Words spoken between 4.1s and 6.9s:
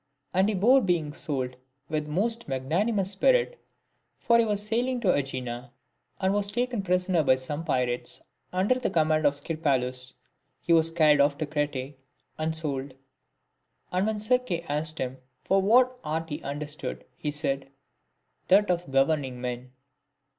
For as he was sailing to ^Egina, and was taken